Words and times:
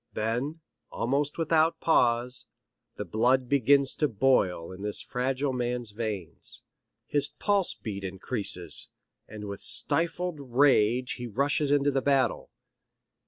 Then, 0.13 0.61
almost 0.91 1.37
without 1.37 1.79
pause, 1.79 2.47
the 2.95 3.05
blood 3.05 3.47
begins 3.47 3.93
to 3.97 4.07
boil 4.07 4.71
in 4.71 4.81
this 4.81 4.99
fragile 4.99 5.53
man's 5.53 5.91
veins. 5.91 6.63
His 7.05 7.27
pulse 7.27 7.75
beat 7.75 8.03
increases, 8.03 8.89
and 9.27 9.45
with 9.45 9.61
stifled 9.61 10.39
rage 10.39 11.11
he 11.21 11.27
rushes 11.27 11.69
into 11.69 11.91
the 11.91 12.01
battle. 12.01 12.49